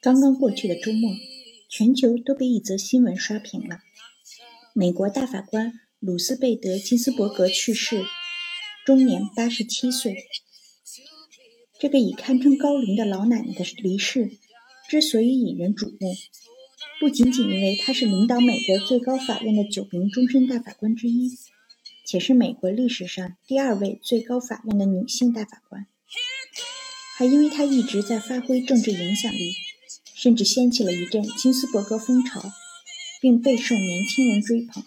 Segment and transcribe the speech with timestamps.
[0.00, 1.10] 刚刚过去的周末，
[1.68, 3.80] 全球都被一则新闻刷屏了。
[4.72, 8.06] 美国大法官鲁斯贝德·金斯伯格去世，
[8.86, 10.16] 终年八十七岁。
[11.78, 14.38] 这个已堪称高龄的老奶奶的离世，
[14.88, 16.14] 之所以引人瞩目，
[17.00, 21.30] 不仅仅因为她是领导美国最高法院的九名终身大法官之一，
[22.06, 25.86] 且是美国历史上第二位最高法院的女性大法官，
[27.16, 29.54] 还因为她一直在发挥政治影响力，
[30.14, 32.42] 甚至掀起了一阵金斯伯格风潮，
[33.20, 34.82] 并备受年轻人追捧。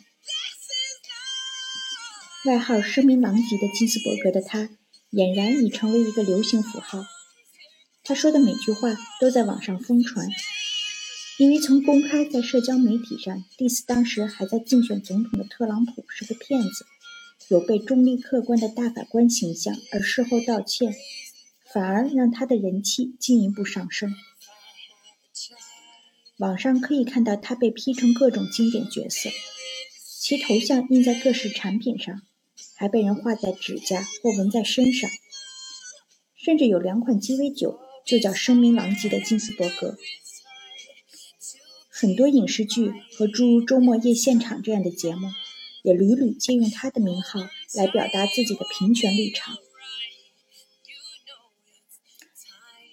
[2.46, 4.70] 外号声名狼藉的金斯伯格的她，
[5.12, 7.06] 俨然已成为一个流行符号。
[8.04, 10.28] 她说的每句话都在网上疯传，
[11.38, 16.86] 因为曾公开在社交媒体上 diss 当时还在竞选总统的特朗普是个骗子，
[17.50, 20.96] 有被中立客观的大法官形象，而事后道歉，
[21.72, 24.16] 反而让他的人气进一步上升。
[26.38, 29.30] 网上可以看到他被 P 成各种经典角色，
[30.20, 32.20] 其头像印在各式产品上，
[32.76, 35.08] 还被人画在指甲或纹在身上，
[36.36, 39.96] 甚至有两款鸡尾酒就叫声名狼藉的金斯伯格。
[42.00, 45.30] 很多影视剧和诸如《周末夜现场》这样的节目，
[45.82, 47.40] 也屡屡借用他的名号
[47.74, 49.58] 来表达自己的平权立场。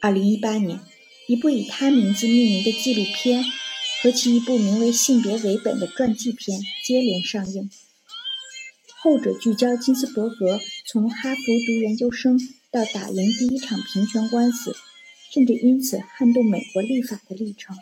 [0.01, 0.81] 二零一八年，
[1.29, 3.45] 一部以他名字命名的纪录片
[4.03, 7.69] 和其一部名为《性别为本》的传记片接连上映。
[9.03, 14.75] 后者聚焦金斯伯格从哈佛读研究生到打赢第一场平权官司，
[15.31, 17.77] 甚至因此撼动美国立法的历程。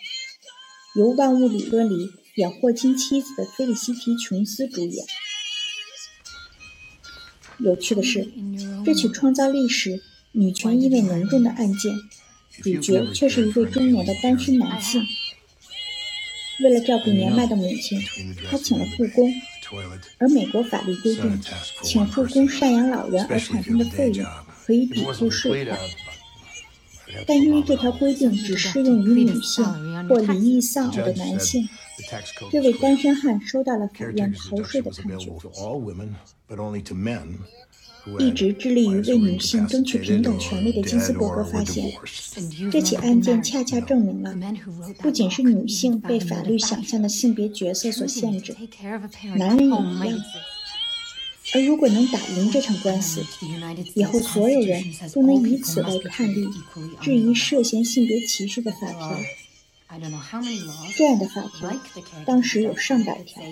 [0.94, 5.04] 由《万物理论》里演霍金妻子的菲利西提·琼斯主演。
[7.58, 8.28] 有趣的是，
[8.84, 11.92] 这起创造历史女权意味浓重的案件，
[12.62, 15.02] 主角却是一位中年的单身男性。
[16.60, 17.98] 为了照顾年迈的母亲，
[18.50, 19.32] 他请了护工，
[20.18, 21.40] 而美国法律规定，
[21.82, 24.26] 请护工赡养老人而产生的费用
[24.66, 25.78] 可以抵扣税款。
[27.26, 29.64] 但因为这条规定只适用于女性
[30.08, 31.68] 或离异丧偶的男性，
[32.50, 35.30] 这位单身汉收到了法院逃税的判决。
[38.18, 41.88] 一直致力于为女性争取平等权利的金斯伯格发现，
[42.68, 44.34] 这起案件恰恰证明了，
[44.98, 48.56] 不仅是女性被法律想象的性别角色所限制，
[49.36, 50.18] 男人也一样。
[51.54, 53.24] 而如果能打赢这场官司，
[53.94, 54.82] 以后所有人
[55.12, 56.46] 都能以此来判例，
[57.00, 59.18] 质疑涉嫌性别歧视的法条。
[60.96, 61.74] 这样的法条，
[62.24, 63.42] 当时有上百条。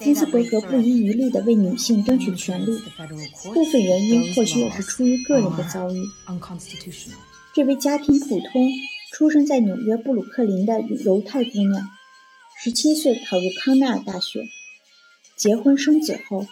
[0.00, 2.78] 金斯伯格不遗余力地为女性争取权利，
[3.52, 6.02] 部分原因或许也是出于个人的遭遇。
[7.54, 8.70] 这位家庭普通、
[9.12, 11.90] 出生在纽约布鲁克林的犹太姑娘，
[12.64, 14.44] 十七岁考入康奈尔大学，
[15.36, 16.46] 结婚生子后，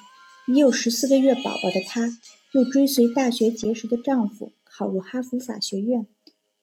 [0.53, 2.19] 已有十四个月宝宝的她，
[2.50, 6.09] 又追随大学结识的丈夫考入哈佛法学院，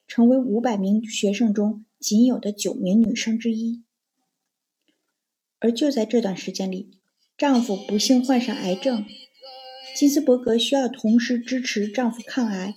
[0.06, 3.86] 成为五百名学生中仅有的九名女生之一。
[5.60, 7.00] 而就在这段时间里，
[7.38, 9.06] 丈夫不幸患上癌症，
[9.96, 12.76] 金斯伯格需要同时支持丈夫抗癌、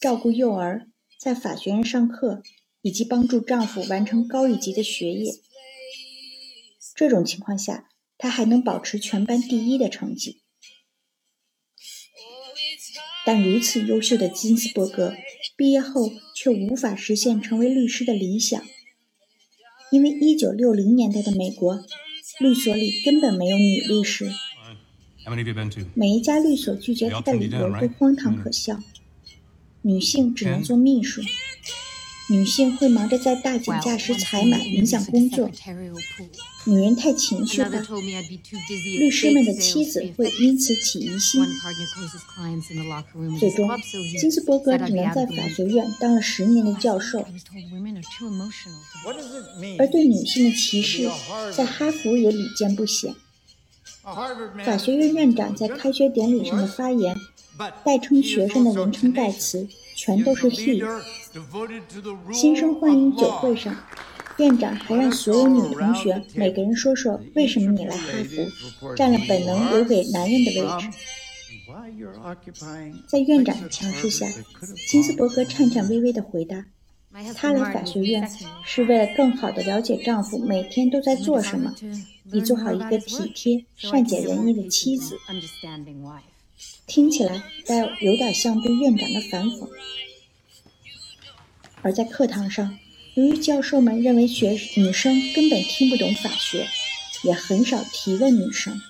[0.00, 2.42] 照顾幼儿、在法学院上课，
[2.82, 5.32] 以及帮助丈夫完成高一级的学业。
[6.98, 7.88] 这种情况下，
[8.18, 10.40] 他还能保持全班第一的成绩。
[13.24, 15.14] 但如此优秀的金斯伯格，
[15.56, 18.60] 毕业后却无法实现成为律师的理想，
[19.92, 21.84] 因为1960年代的美国。
[22.40, 24.32] 律所里根本没有女律师，
[25.94, 28.80] 每一家律所拒绝他的理由都荒唐可笑。
[29.82, 31.22] 女性只能做秘书，
[32.30, 35.50] 女性会忙着在大减价时采买，影响工作。
[36.64, 37.70] 女人太情绪化，
[38.98, 41.42] 律师们的妻子会因此起疑心。
[43.38, 43.70] 最终，
[44.20, 47.24] 金斯伯格只能在法学院当了十年的教授。
[49.78, 51.08] 而对女性的歧视，
[51.56, 53.14] 在哈佛也屡见不鲜。
[54.64, 57.16] 法学院院长在开学典礼上的发言，
[57.84, 59.66] 代称学生的人称代词
[59.96, 60.84] 全都是 he。
[62.32, 63.76] 新生欢迎酒会上，
[64.36, 68.04] 院长还让所有女同学每个人说说为什么你来哈
[68.80, 70.88] 佛，占了本能留给男人的位置。
[73.08, 74.26] 在院长的强势下，
[74.88, 76.64] 金斯伯格颤颤巍巍地回答。
[77.34, 78.30] 她来法学院
[78.64, 81.74] 是为了更好地了解丈夫每天都在做什么，
[82.32, 85.18] 以做好一个体贴、善解人意的妻子。
[86.86, 89.68] 听起来带有点像对院长的反讽。
[91.82, 92.78] 而在课堂上，
[93.14, 96.66] 由于教授们认为学女生根本听不懂法学，
[97.22, 98.80] 也很少提问女生。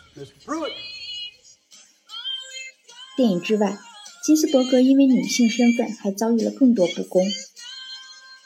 [3.16, 3.76] 电影之外，
[4.24, 7.26] 金斯伯格因为女性身份还遭遇了更多不公。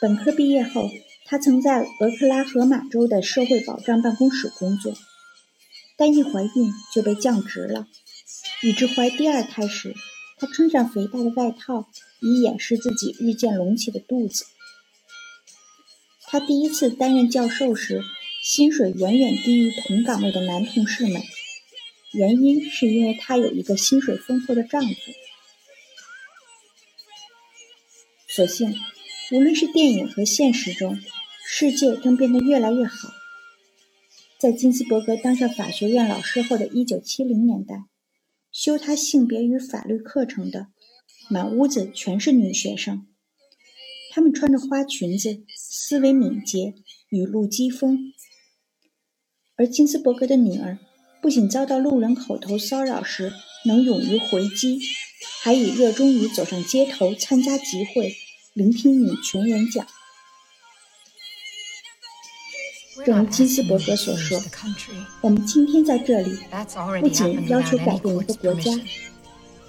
[0.01, 0.91] 本科毕业后，
[1.25, 4.95] 她曾在俄克拉荷马州的社会保障办公室工作，
[5.97, 7.87] 但一怀孕就被降职了。
[8.63, 9.95] 以致怀第二胎时，
[10.37, 11.89] 她穿上肥大的外套，
[12.21, 14.45] 以掩饰自己日渐隆起的肚子。
[16.23, 18.03] 她第一次担任教授时，
[18.43, 21.23] 薪水远远低于同岗位的男同事们，
[22.13, 24.97] 原因是因为她有一个薪水丰厚的丈夫。
[28.29, 28.75] 所幸，
[29.31, 30.99] 无论是电影和现实中，
[31.47, 33.11] 世界正变得越来越好。
[34.39, 37.92] 在金斯伯格当上法学院老师后的一九七零年代。
[38.53, 40.67] 修他性别与法律课程的，
[41.31, 43.07] 满屋子全是女学生。
[44.11, 46.75] 她们穿着花裙子，思维敏捷，
[47.09, 48.13] 语录机锋。
[49.57, 50.79] 而金斯伯格的女儿，
[51.23, 53.33] 不仅遭到路人口头骚扰时
[53.65, 54.79] 能勇于回击，
[55.41, 58.15] 还以热衷于走上街头参加集会，
[58.53, 59.87] 聆听女权演讲。
[63.05, 64.41] 正如金斯伯格所说，
[65.21, 66.37] 我们今天在这里，
[67.01, 68.73] 不仅要求改变一个国家，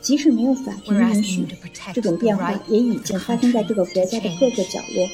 [0.01, 1.45] 即使没有法庭允许，
[1.93, 5.09] 这种变化也已经发生在这个国家的各个角落。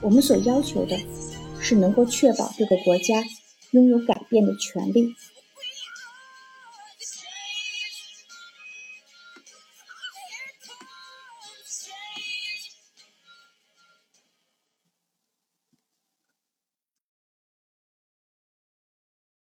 [0.00, 0.96] 我们所要求的，
[1.60, 3.22] 是能够确保这个国家
[3.72, 5.14] 拥有改变的权利。